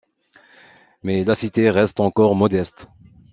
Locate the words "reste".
1.69-1.99